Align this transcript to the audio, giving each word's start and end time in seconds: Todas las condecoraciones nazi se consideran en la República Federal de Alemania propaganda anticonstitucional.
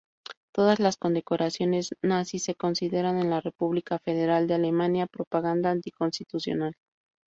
Todas 0.51 0.79
las 0.79 0.97
condecoraciones 0.97 1.91
nazi 2.01 2.39
se 2.39 2.55
consideran 2.55 3.19
en 3.19 3.29
la 3.29 3.39
República 3.39 3.99
Federal 3.99 4.47
de 4.47 4.55
Alemania 4.55 5.05
propaganda 5.05 5.69
anticonstitucional. 5.69 6.73